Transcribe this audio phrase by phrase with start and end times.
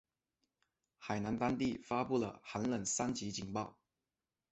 [0.97, 3.77] 海南当地发布了寒冷三级警报。